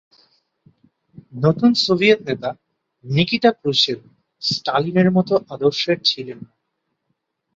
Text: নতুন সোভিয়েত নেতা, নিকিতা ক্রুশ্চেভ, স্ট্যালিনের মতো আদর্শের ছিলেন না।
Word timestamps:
নতুন 1.35 1.71
সোভিয়েত 1.83 2.19
নেতা, 2.29 2.49
নিকিতা 3.05 3.51
ক্রুশ্চেভ, 3.51 3.99
স্ট্যালিনের 4.41 5.09
মতো 5.11 5.33
আদর্শের 5.49 5.97
ছিলেন 6.03 6.37
না। 6.45 6.51